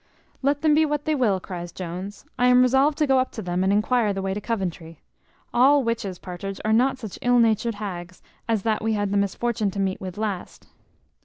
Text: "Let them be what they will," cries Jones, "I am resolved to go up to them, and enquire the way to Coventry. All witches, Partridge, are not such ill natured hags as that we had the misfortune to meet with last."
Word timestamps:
"Let 0.41 0.63
them 0.63 0.73
be 0.73 0.83
what 0.83 1.05
they 1.05 1.13
will," 1.13 1.39
cries 1.39 1.71
Jones, 1.71 2.25
"I 2.39 2.47
am 2.47 2.63
resolved 2.63 2.97
to 2.97 3.05
go 3.05 3.19
up 3.19 3.31
to 3.33 3.41
them, 3.43 3.63
and 3.63 3.71
enquire 3.71 4.13
the 4.13 4.21
way 4.23 4.33
to 4.33 4.41
Coventry. 4.41 4.99
All 5.53 5.83
witches, 5.83 6.17
Partridge, 6.17 6.59
are 6.65 6.73
not 6.73 6.97
such 6.97 7.19
ill 7.21 7.37
natured 7.37 7.75
hags 7.75 8.23
as 8.49 8.63
that 8.63 8.81
we 8.81 8.93
had 8.93 9.11
the 9.11 9.17
misfortune 9.17 9.69
to 9.69 9.79
meet 9.79 10.01
with 10.01 10.17
last." 10.17 10.65